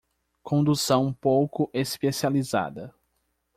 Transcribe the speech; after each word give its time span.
Condução 0.41 1.13
pouco 1.13 1.69
especializada 1.71 2.91